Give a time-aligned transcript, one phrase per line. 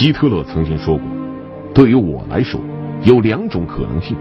[0.00, 1.04] 希特勒曾经说过
[1.74, 2.58] ：“对于我来说，
[3.02, 4.16] 有两种可能性，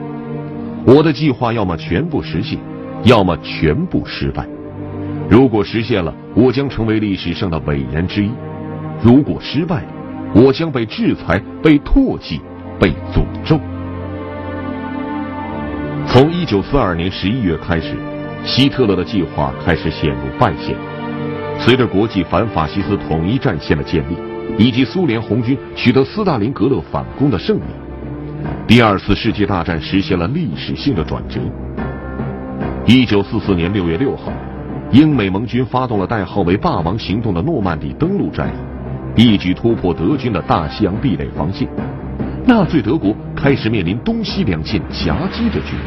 [0.85, 2.59] 我的计划要么全部实现，
[3.05, 4.45] 要么全部失败。
[5.29, 8.29] 如果实现了，我将成为历史上的伟人之一；
[9.01, 9.85] 如果失败，
[10.35, 12.41] 我将被制裁、被唾弃、
[12.77, 13.57] 被诅咒。”
[16.05, 17.95] 从一九四二年十一月开始，
[18.43, 20.75] 希特勒的计划开始陷入败线。
[21.57, 24.17] 随着国际反法西斯统一战线的建立，
[24.59, 27.61] 以及苏联红军取得斯大林格勒反攻的胜利，
[28.67, 31.39] 第二次世界大战实现了历史性的转折。
[32.85, 34.33] 一九四四年六月六号，
[34.91, 38.51] 英美盟军发动了代号为“霸王行动”的诺曼底登陆战
[39.15, 41.65] 役，一举突破德军的大西洋壁垒防线。
[42.45, 45.85] 纳粹德国开始面临东西两线夹击的局面。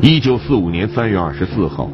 [0.00, 1.90] 一九四五年三月二十四号。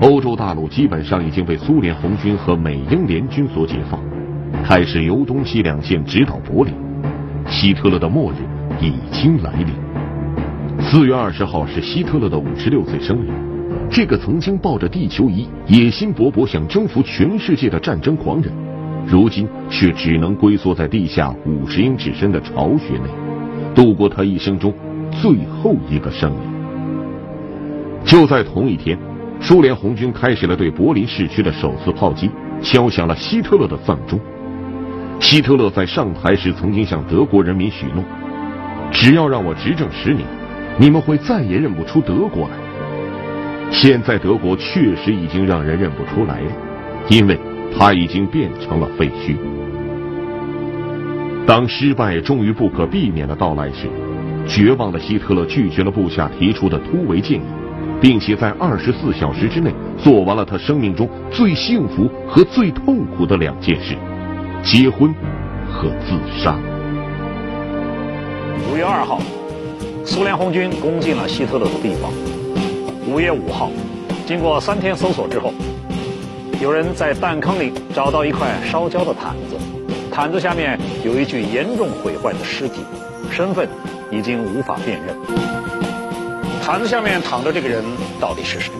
[0.00, 4.00] 欧洲大陆基本上已经被苏联红军和美英联军所解放，
[4.62, 6.72] 开始由东西两线直捣柏林。
[7.48, 8.36] 希特勒的末日
[8.80, 9.74] 已经来临。
[10.80, 13.28] 四月二十号是希特勒的五十六岁生日，
[13.90, 18.52] 这个曾经抱着地球仪、野心勃勃想征服全世界的战争狂人，
[19.04, 23.08] 如今却只能龟缩在地下五十英尺深的巢穴内，
[23.74, 24.72] 度过他一生中
[25.10, 28.04] 最后一个生日。
[28.04, 28.96] 就在同一天。
[29.40, 34.20] 苏联红军开始了对柏林市区的首次炮击，敲响了希特勒的丧钟。
[35.20, 38.04] 希特勒在上台时曾经向德国人民许诺
[38.92, 40.26] ：“只要让我执政十年，
[40.76, 42.56] 你们会再也认不出德国来。”
[43.70, 46.52] 现在德国确实已经让人认不出来了，
[47.08, 47.38] 因为
[47.76, 49.36] 它已经变成了废墟。
[51.46, 53.88] 当失败终于不可避免的到来时，
[54.46, 57.44] 绝望的希特勒拒绝了部下提出的突围建议。
[58.00, 63.96] 并且在二十四小时之内做完了他生命中最幸福和最痛苦的两件事：
[64.62, 65.14] 结婚
[65.70, 66.56] 和自杀。
[68.70, 69.20] 五月二号，
[70.04, 72.12] 苏联红军攻进了希特勒的地方。
[73.06, 73.70] 五月五号，
[74.26, 75.52] 经过三天搜索之后，
[76.60, 79.56] 有人在弹坑里找到一块烧焦的毯子，
[80.12, 82.82] 毯子下面有一具严重毁坏的尸体，
[83.30, 83.68] 身份
[84.10, 85.67] 已经无法辨认。
[86.68, 87.82] 毯子下面躺着这个人
[88.20, 88.70] 到底是谁？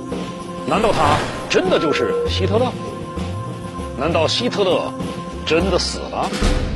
[0.69, 1.17] 难道他
[1.49, 2.71] 真的就是希特勒？
[3.99, 4.93] 难道希特勒
[5.47, 6.29] 真的死了？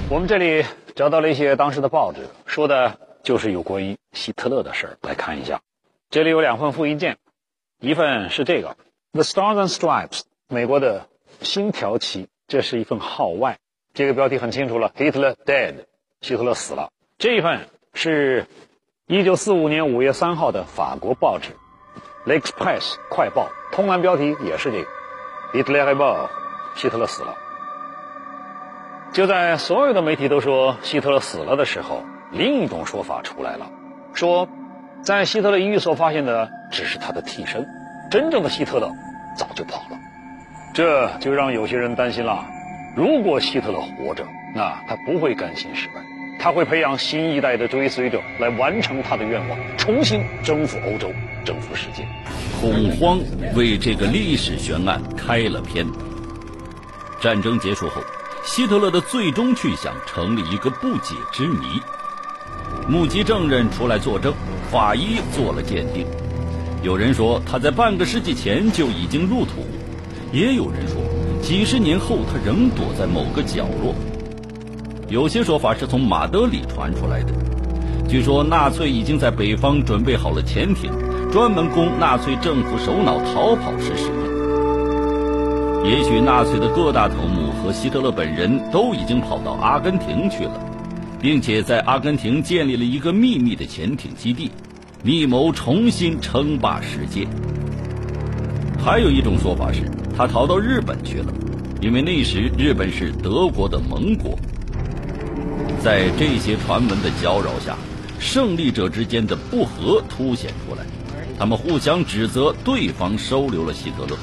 [0.09, 0.65] 我们这里
[0.97, 4.97] 找到了一些当时的报纸，说的就是有关于希特勒的事儿。
[5.03, 5.61] 来看一下，
[6.09, 7.19] 这里有两份复印件，
[7.79, 8.69] 一份是这个
[9.13, 11.09] 《The Stars and Stripes》美国的
[11.43, 13.59] 星条旗，这是一份号外，
[13.93, 15.75] 这个标题很清楚了：Hitler dead，
[16.23, 16.89] 希特勒死了。
[17.19, 18.47] 这一份是。
[19.13, 21.51] 一九四五年五月三号的法国报纸
[22.27, 22.81] 《L'Express》
[23.11, 24.89] 快报，通栏标题也是这个
[25.53, 26.31] ：“Hitler est mort，
[26.77, 27.35] 希特勒死了。”
[29.13, 33.71] 就在所有的媒体都说希特勒死了的时候，另一种说法出来了，
[34.15, 34.49] 说
[35.03, 37.69] 在希特勒医院所发现的只是他的替身，
[38.11, 38.91] 真正的希特勒
[39.37, 39.99] 早就跑了。
[40.73, 42.47] 这就让有些人担心了：
[42.97, 44.25] 如果希特勒活着，
[44.55, 45.97] 那他不会甘心失败。
[46.43, 51.09] 他会培养新一代的追随者来完成他的愿望，重新征服欧洲，
[51.45, 52.05] 征服世界。
[52.61, 53.21] 恐慌
[53.55, 55.87] 为这个历史悬案开了篇。
[57.21, 58.03] 战争结束后，
[58.45, 61.81] 希特勒的最终去向成了一个不解之谜。
[62.89, 64.35] 目击证人出来作证，
[64.69, 66.05] 法医做了鉴定。
[66.83, 69.65] 有人说他在半个世纪前就已经入土，
[70.33, 70.97] 也有人说
[71.41, 73.95] 几十年后他仍躲在某个角落。
[75.13, 77.35] 有些说法是从马德里传出来的，
[78.09, 80.91] 据说纳粹已经在北方准备好了潜艇，
[81.31, 85.85] 专门供纳粹政府首脑逃跑时使用。
[85.85, 90.59] 也许纳粹的各大头目和希特勒本人都已经跑到阿根廷去了，
[91.21, 94.51] 并且在阿根廷建立了一个秘密的潜艇基地，
[95.03, 97.29] 密谋重新称霸世界。
[98.83, 99.83] 还有一种说法是
[100.17, 101.27] 他逃到日本去了，
[101.83, 104.39] 因为那时日本是德国的盟国。
[105.83, 107.77] 在这些传闻的搅扰下，
[108.21, 110.87] 胜利者之间的不和凸显出来，
[111.37, 114.17] 他们互相指责对方收留了希特勒。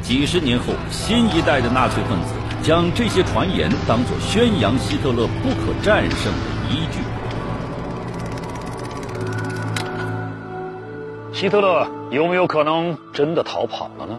[0.00, 2.32] 几十年后，新一代的纳粹分子
[2.62, 6.40] 将这些传言当作宣扬希特勒不可战胜的
[6.70, 7.00] 依据。
[11.38, 14.18] 希特勒有没有可能真的逃跑了呢？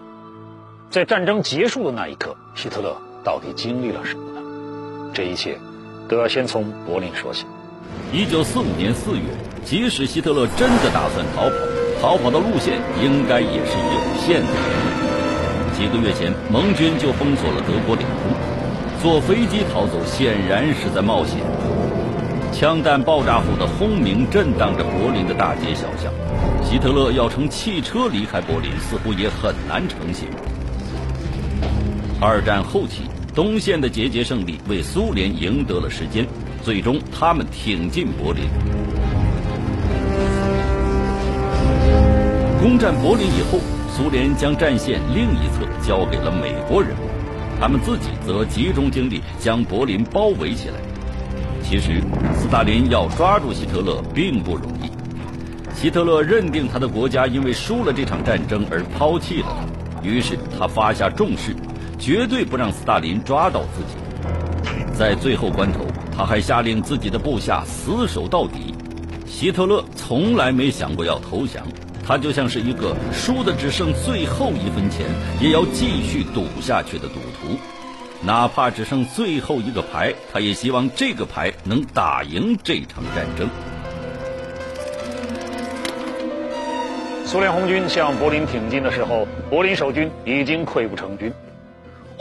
[0.92, 5.12] 在战争结束的那一刻，希特勒到底经历了什么呢？
[5.12, 5.58] 这一切。
[6.08, 7.46] 都要先从柏林说起。
[8.12, 9.24] 一九四五年四月，
[9.64, 11.56] 即使希特勒真的打算逃跑，
[12.02, 14.48] 逃跑的路线应该也是有限的。
[15.76, 18.34] 几个月前，盟军就封锁了德国领空。
[19.02, 21.40] 坐飞机逃走显然是在冒险。
[22.52, 26.12] 枪弹爆炸后的轰鸣震荡着柏林的大街小巷，
[26.64, 30.30] 希特勒要乘汽车离开柏林似乎也很难成行。
[32.22, 33.04] 二战后期，
[33.36, 36.26] 东线的节节胜利为苏联赢得了时间，
[36.64, 38.46] 最终他们挺进柏林。
[42.62, 43.60] 攻占柏林以后，
[43.94, 46.96] 苏联将战线另一侧交给了美国人，
[47.60, 50.76] 他们自己则集中精力将柏林包围起来。
[51.62, 52.02] 其实，
[52.34, 54.90] 斯大林要抓住希特勒并不容易。
[55.76, 59.48] 希特勒认定他的国家因为输了这场战争而抛弃了
[59.94, 61.54] 他，于是他发下重誓，
[61.98, 63.98] 绝对不让斯大林抓到自己。
[64.94, 68.74] 在最后关头，他还下令自己的部下死守到底。
[69.26, 71.66] 希特勒从来没想过要投降，
[72.08, 75.06] 他就像是一个输的只剩最后一分钱
[75.42, 77.58] 也要继续赌下去的赌徒。
[78.22, 83.50] 哪怕只剩最后一个牌，他也希望这个牌能打赢这场战争。
[87.26, 91.34] 苏联红军向柏林挺进的时候，柏林守军已经溃不成军。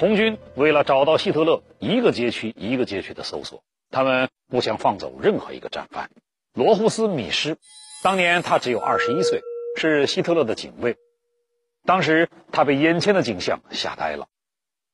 [0.04, 6.10] 红军为了找到希特勒，一个街区一个街区的搜索，他们不想放走任何一个战犯。
[6.52, 7.56] 罗胡斯·米施，
[8.02, 9.40] 当年他只有二十一岁，
[9.78, 10.98] 是希特勒的警卫。
[11.86, 14.26] 当时他被眼前的景象吓呆了。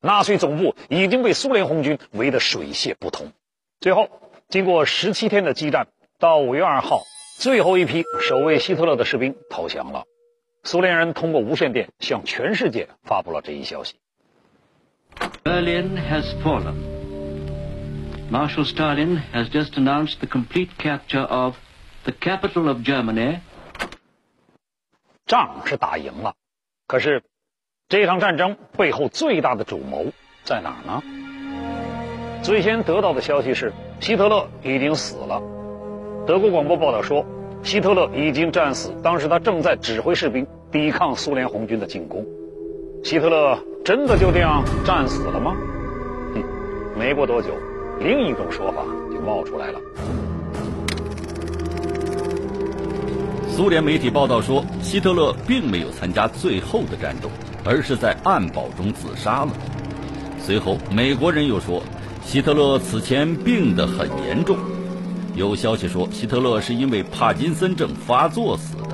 [0.01, 3.33] 纳粹总部已经被苏联红军围得水泄不通。
[3.81, 4.09] 最后，
[4.49, 5.89] 经过十七天的激战，
[6.21, 7.03] 到五月二号，
[7.37, 10.05] 最后一批守卫希特勒的士兵投降了。
[10.63, 13.97] 苏联人通过无线电向全世界发布了这一消息
[15.45, 16.75] ：Berlin has fallen.
[18.31, 21.57] Marshal Stalin has just announced the complete capture of
[22.05, 23.41] the capital of Germany.
[25.27, 26.35] 仗是打赢了，
[26.87, 27.23] 可是。
[27.89, 30.12] 这场战争背后最大的主谋
[30.45, 31.03] 在哪儿呢？
[32.41, 35.43] 最先得到的消息是，希特勒已经死了。
[36.25, 37.27] 德国广播报道说，
[37.65, 42.25] 希特勒已经战死，当时他正在指挥士兵抵抗苏联红军的进攻。
[43.02, 45.55] 希特勒真的就这样战死了吗？
[46.35, 46.43] 哼，
[46.99, 47.49] 没过多久，
[47.99, 48.82] 另一种说法
[49.12, 49.81] 就冒出来了。
[53.49, 57.29] 苏联媒体报道说，希特勒并没有参加最后的战斗。
[57.62, 59.53] 而是在暗堡中自杀了。
[60.41, 61.82] 随后，美国人又说，
[62.25, 64.56] 希特勒此前病得很严重。
[65.35, 68.85] 有消息说，希特勒是因为帕金森症发作死的。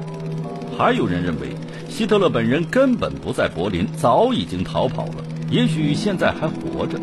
[0.77, 1.56] 还有人认为，
[1.97, 7.01] 希特勒本人根本不在柏林，早已经逃跑了，也许现在还活着。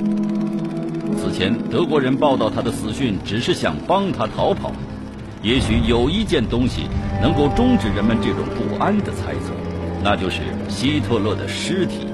[1.18, 4.72] 此前，德国人报道他的死讯，只是想帮他逃跑。
[5.42, 6.84] 也许有一件东西
[7.24, 9.52] 能够终止人们这种不安的猜测。
[10.04, 12.06] 那就是希特勒的尸体。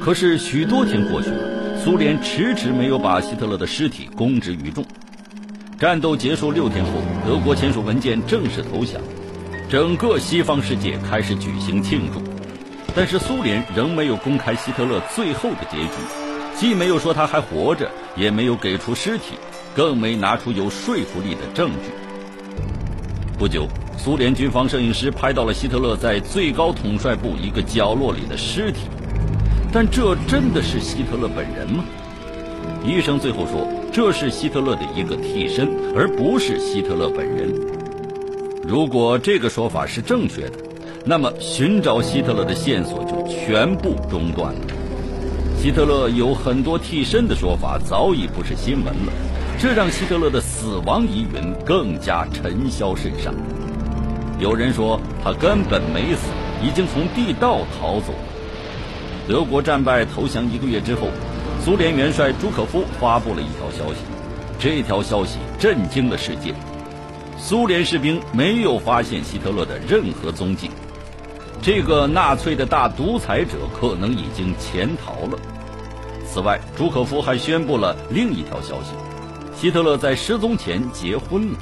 [0.00, 4.82] 可是许多天过去了，苏联迟迟没有把希特勒的尸体公之于众。
[5.78, 6.92] 战斗结束六天后，
[7.26, 8.98] 德国签署文件正式投降，
[9.72, 12.20] 整个西方世界开始举行庆祝。
[12.94, 15.92] 但是苏联仍没有公开希特勒最后的结局，
[16.54, 19.36] 既没有说他还活着，也没有给出尸体，
[19.74, 21.90] 更没拿出有说服力的证据。
[23.38, 23.66] 不久。
[23.96, 28.80] 苏联军方摄影师拍到了希特勒在最高统帅部一个角落里的尸体，
[29.72, 31.82] 但这真的是希特勒本人吗？
[32.84, 37.54] 医生最后说，这是希特勒的一个替身，而不是希特勒本人。
[38.64, 40.52] 如果这个说法是正确的，
[41.04, 44.60] 那么寻找希特勒的线索就全部中断了。
[45.58, 49.12] 希特勒有很多替身的说法早已不是新闻了，
[49.58, 53.34] 这让希特勒的死亡疑云更加尘嚣甚上。
[54.38, 56.28] 有人说他根本没死，
[56.64, 58.18] 已经从地道逃走了。
[59.28, 61.08] 德国战败投降一个月之后，
[61.64, 64.00] 苏联元帅朱可夫发布了一条消息，
[64.58, 66.54] 这条消息震惊了世界：
[67.44, 70.70] 苏联士兵没有发现希特勒的任何踪迹，
[71.60, 75.36] 这个纳粹的大独裁者可能已经潜逃了。
[76.24, 78.92] 此外，朱可夫还宣布了另一条消息：
[79.56, 81.58] 希特勒在失踪前结婚了。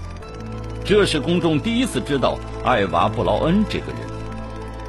[0.84, 4.02] 这是公众第一次知道艾娃·布劳恩这个人。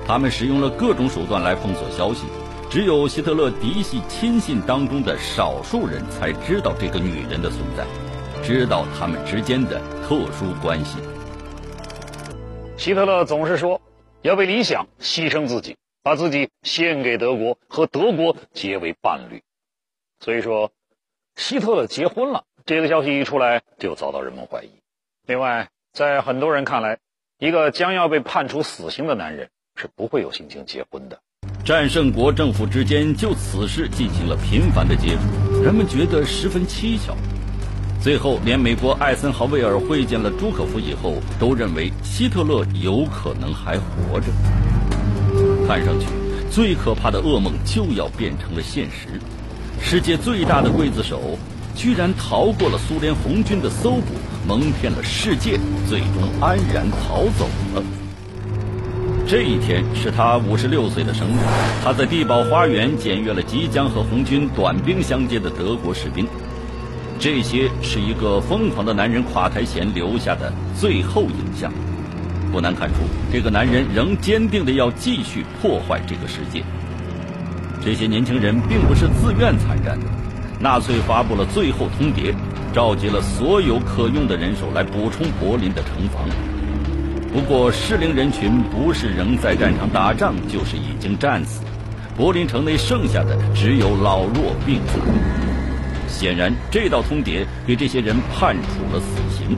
[0.06, 2.26] 他们使用了各种手段来封锁消息，
[2.70, 7.86] 只有希特勒嫡系亲信当中的少数人才知道这个女人的存在，
[8.44, 10.98] 知道他们之间的特殊关系。
[12.78, 13.82] 希特勒总是说
[14.22, 19.42] 要为理想牺牲自己，把自己献给德国，和德国结为伴侣。
[20.20, 20.72] 所以说，
[21.36, 24.70] 希特勒结婚了这个消息一出来，就遭到人们怀疑。
[25.28, 25.68] 另外。
[25.94, 26.98] 在很多人看来，
[27.38, 31.20] 一个将要被判处死刑的男人是不会有心情结婚的。
[31.66, 35.62] 战胜国政府之间就此事进行了频繁的接触。
[35.62, 37.14] 人们觉得十分蹊跷。
[38.02, 44.26] 最后，连美国艾森豪威尔会见了朱可夫以后，都认为希特勒有可能还活着。
[45.68, 46.08] 看上去，
[46.50, 49.22] 最可怕的噩梦就要变成了现实。
[49.80, 51.38] 世界最大的刽子手，
[51.76, 54.16] 居然逃过了苏联红军的搜捕，
[54.48, 57.84] 蒙骗了世界，最终安然逃走了。
[59.28, 61.40] 这一天是他五十六岁的生日，
[61.84, 66.28] 他在地堡花园检阅了即将和红军短兵相接的德国士兵。
[67.22, 71.72] 这些是一个疯狂的男人垮台前留下的最后影像，
[72.52, 72.96] 不难看出，
[73.32, 76.64] 这个男人仍坚定的要继续破坏这个世界。
[77.80, 80.08] 这些年轻人并不是自愿参战的，
[80.60, 82.34] 纳粹发布了最后通牒，
[82.74, 86.28] 召集了所有可用的人手来补充柏林的城防。
[87.32, 91.62] 不过适龄人群不是仍在战场打仗，就是已经战死，
[92.18, 95.51] 柏林城内剩下的只有老弱病残。
[96.12, 99.58] 显然，这道通牒给这些人判处了死刑。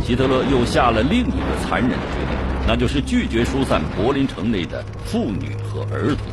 [0.00, 6.26] 希特勒又下了另一个残忍的决定，那就是拒绝疏散柏林城内的妇女和儿童。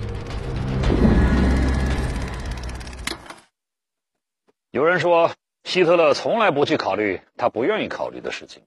[4.72, 5.32] 有人说，
[5.64, 8.62] 希特勒从来不去考虑他不愿意考虑的事情，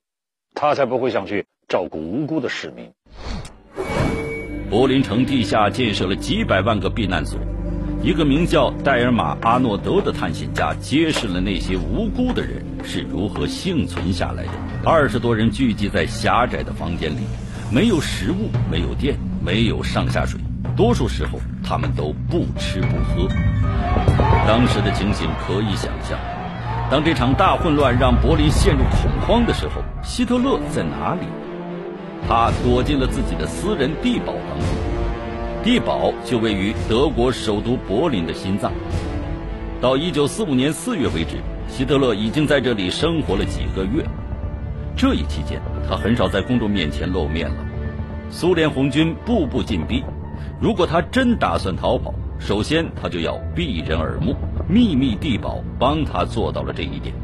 [0.55, 2.91] 他才不会想去照顾无辜的市民。
[4.71, 7.39] 柏林城地下建设了几百万个避难所。
[8.01, 14.51] 一个名叫戴尔玛·阿诺德的探险家揭示了那些无辜的人是如何幸存下来的。
[14.85, 17.19] 二十多人聚集在狭窄的房间里，
[17.73, 20.41] 没有食物，没有电，没有上下水，
[20.77, 23.29] 多数时候他们都不吃不喝。
[24.47, 26.17] 当时的情形可以想象。
[26.91, 31.23] 当这场大混乱让柏林陷入恐慌的时候，希特勒在哪里？
[32.29, 34.98] 他躲进了自己的私人地堡当中。
[35.65, 38.73] 地堡就位于德国首都柏林的心脏。
[39.81, 41.37] 到一九四五年四月为止，
[41.69, 44.05] 希特勒已经在这里生活了几个月。
[44.97, 47.57] 这一期间，他很少在公众面前露面了。
[48.31, 50.05] 苏联红军步步紧逼，
[50.61, 54.37] 如果他真打算逃跑，首先他就要避人耳目。
[54.69, 57.15] 秘密地堡帮他做到了这一点。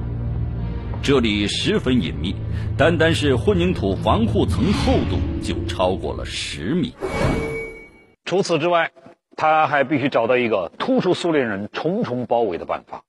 [1.02, 2.34] 这里十分隐秘，
[2.76, 6.94] 单单是混凝土防护层厚度就超过了十米。
[8.34, 8.90] 除此之外，
[9.36, 13.04] 他还必须找到一个突出苏联人重重包围的办法。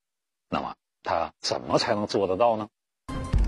[0.51, 2.67] 那么，他怎么才能做得到呢？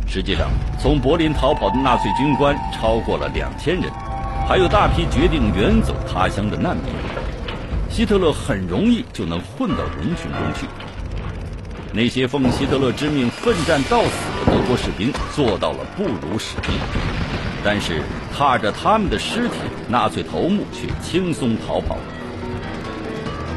[0.07, 3.91] 实际上，从柏林逃跑的纳粹军官超过了两千人，
[4.47, 6.85] 还有大批决定远走他乡的难民。
[7.91, 10.65] 希特勒很容易就能混到人群中去。
[11.93, 17.26] 那些奉希特勒之命奋战到死的德国士兵做到了不辱使命。
[17.69, 18.01] 但是，
[18.33, 19.55] 踏着他们的尸体，
[19.89, 22.01] 纳粹头目却轻松逃跑了。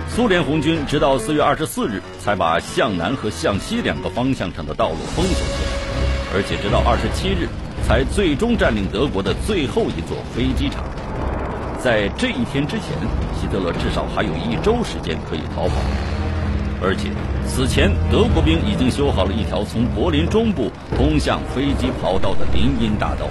[0.09, 7.49] 苏联红军直到四月二十四日才把向南和向西两个方向上的道路封锁起来，而且直到二十七日
[7.87, 10.83] 才最终占领德国的最后一座飞机场。
[11.79, 12.91] 在这一天之前，
[13.41, 15.75] 希特勒至少还有一周时间可以逃跑，
[16.83, 17.11] 而且
[17.47, 23.29] 此前德国兵已经修好了一条从柏林中部通向飞机跑道的林荫大道。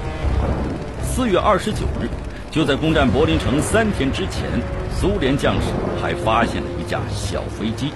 [1.20, 2.08] 四月二十九日，
[2.50, 4.50] 就在攻占柏林城三天之前，
[4.90, 5.68] 苏联将士
[6.02, 7.92] 还发现了一架小飞机。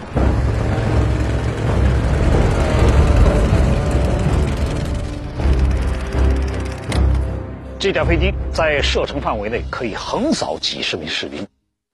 [7.79, 11.47] 这架飞机在射程范围内可以横扫几十名士兵，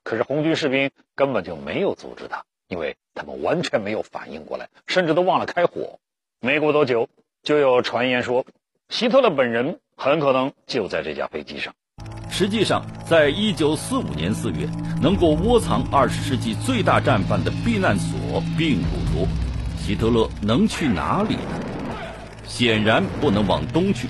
[0.04, 6.00] 可是红军士兵根本就没有阻止他，因为他们完全没有反应过来，甚至都忘了开火。
[6.42, 7.08] 没过多久，
[7.44, 8.44] 就有传言说，
[8.90, 9.80] 希特勒本人。
[10.02, 11.74] 很可能就在这架飞机上。
[12.30, 14.66] 实际上，在一九四五年四月，
[15.02, 19.28] 能够窝藏二十世纪最大战犯的避难所并不多。
[19.78, 21.60] 希特勒能去哪里呢？
[22.46, 24.08] 显然不能往东去。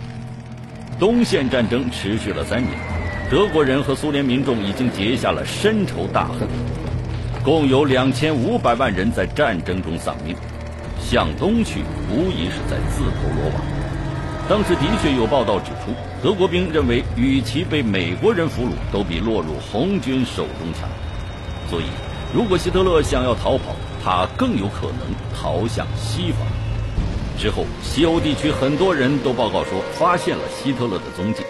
[1.00, 2.72] 东线战争持续了三年，
[3.32, 6.48] 德国人和苏联民众已经结下了深仇大恨，
[7.44, 10.36] 共有两千五百万人在战争中丧命。
[11.00, 11.80] 向东去，
[12.12, 13.79] 无疑是在自投罗网。
[14.50, 20.90] 当时的确有报道指出，德国兵认为，与其被美国人俘虏，都比落入红军手中强。
[21.70, 21.84] 所以，
[22.34, 26.40] 如果希特勒想要逃跑，他更有可能逃向西方。
[27.38, 31.44] 之后，西欧地区很多人都报告说，发现了希特勒的踪迹。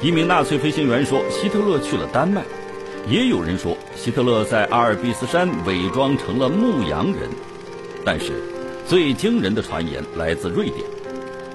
[0.00, 2.40] 一名纳粹飞行员说，希特勒去了丹麦；
[3.06, 7.28] 也有人说，希特勒在阿尔卑斯山伪装成了牧羊人。
[8.06, 8.42] 但是，
[8.88, 10.80] 最惊人的传言来自瑞典。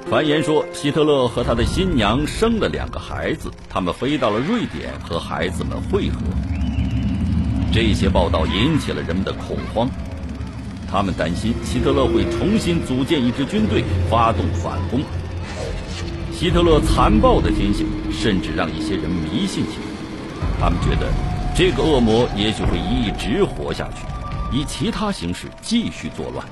[0.10, 6.20] 传言说，希特勒和他的新娘生了两个孩子，他们飞到了瑞典和孩子们会合。
[7.74, 9.90] 这些报道引起了人们的恐慌。
[10.90, 15.02] 他们担心希特勒会重新组建一支军队，发动反攻。
[16.32, 20.48] 希特勒残暴的天性，甚至让一些人迷信起来。
[20.58, 21.12] 他们觉得，
[21.54, 24.06] 这个恶魔也许会一直活下去，
[24.58, 26.48] 以其他形式继续作乱。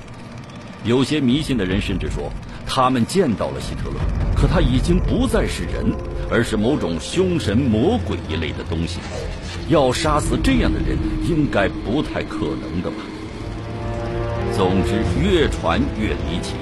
[0.84, 2.30] 有些迷信的人甚至说，
[2.66, 3.96] 他们见到了希特勒，
[4.34, 5.94] 可他已经不再是人，
[6.30, 8.98] 而是某种凶神魔鬼一类的东西。
[9.68, 12.96] 要杀死这样的人，应该不太可能的吧？
[14.54, 16.54] 总之，越传越离奇。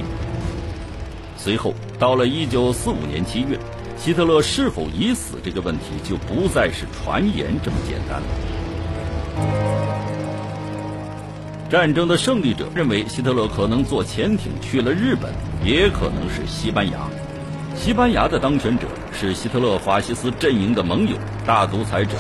[1.36, 3.58] 随后，到了一九四五年七月，
[3.96, 8.26] 希特勒是否已死这个问题就不再是传言这么简单了。
[11.70, 15.32] 战争的胜利者认为，希特勒可能坐潜艇去了日本，
[15.64, 16.98] 也可能是西班牙。
[17.74, 21.16] 西班牙的当权者是希特勒法西斯阵营的盟友，
[21.46, 22.12] 大独裁者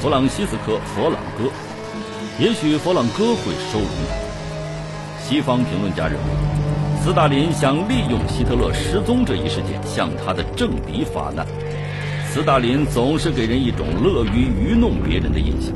[0.00, 1.50] 弗朗西斯科·佛朗哥。
[2.38, 4.14] 也许佛朗哥会收容他。
[5.18, 11.46] 西方评论家认为，斯大林想利用希特勒失踪这一事件向他的政敌发难。
[12.28, 15.72] 斯大林总是给人一种乐于愚弄别人的印象，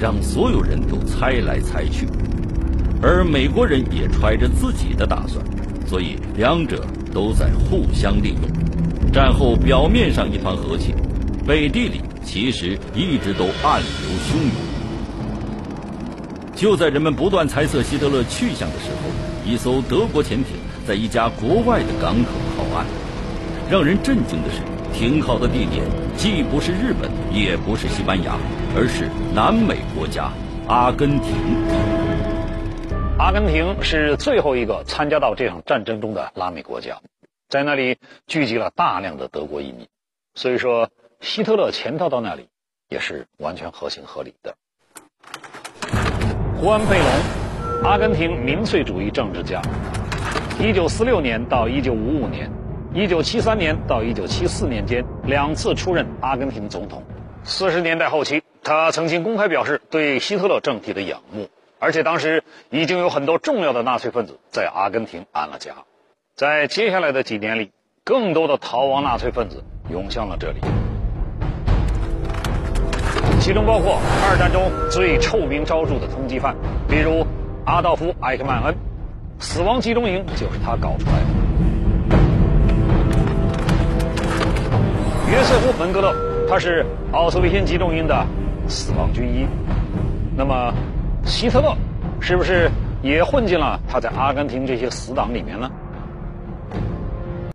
[0.00, 2.08] 让所有人都猜来猜去。
[3.02, 5.44] 而美国人也揣着自己的打算，
[5.92, 6.82] 所以两者
[7.12, 9.12] 都在互相利用。
[9.12, 10.94] 战后表面上一团和气，
[11.46, 14.52] 背地里其实一直都暗流汹涌。
[16.54, 19.10] 就在人们不断猜测希特勒去向的时候，
[19.44, 20.56] 一艘德国潜艇
[20.88, 22.86] 在一家国外的港口靠岸。
[23.70, 24.62] 让人震惊的是，
[24.98, 25.84] 停靠的地点
[26.16, 28.32] 既不是日本，也不是西班牙，
[28.74, 30.32] 而是南美国家
[30.68, 32.01] 阿根廷。
[33.22, 37.00] 阿根廷是最后一个参加到这场战争中的拉美国家，
[37.48, 39.86] 在那里聚集了大量的德国移民，
[40.34, 42.48] 所以说希特勒潜逃到那里
[42.88, 44.56] 也是完全合情合理的。
[46.56, 49.62] 胡安·佩隆，阿根廷民粹主义政治家。
[50.58, 52.50] 一九四六年到一九五五年，
[52.92, 57.04] 一九七三年到一九七四年间两次出任阿根廷总统。
[57.44, 61.48] 四十年代后期，他曾经公开表示对希特勒政体的仰慕，
[61.82, 65.72] 而且当时已经有很多重要的纳粹分子在阿根廷安了家。
[66.36, 67.72] 在接下来的几年里，
[68.04, 70.60] 更多的逃亡纳粹分子涌向了这里。
[73.40, 76.54] 其中包括二战中最臭名昭著的通缉犯，
[76.88, 77.26] 比如
[77.66, 78.76] 阿道夫·艾克曼恩，
[79.40, 81.26] 死亡集中营就是他搞出来的。
[85.32, 86.14] 约瑟夫·门格勒，
[86.48, 88.24] 他是奥斯维辛集中营的
[88.68, 89.48] 死亡军医。
[90.36, 90.72] 那么，
[91.24, 91.76] 希特勒
[92.20, 92.70] 是不是
[93.02, 95.70] 也混进了他在阿根廷这些死党里面呢？